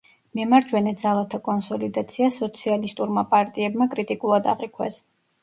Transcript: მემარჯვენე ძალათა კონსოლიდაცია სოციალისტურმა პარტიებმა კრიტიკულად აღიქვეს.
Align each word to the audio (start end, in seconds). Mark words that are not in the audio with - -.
მემარჯვენე 0.37 0.93
ძალათა 1.01 1.39
კონსოლიდაცია 1.47 2.31
სოციალისტურმა 2.39 3.25
პარტიებმა 3.35 3.89
კრიტიკულად 3.95 4.53
აღიქვეს. 4.57 5.01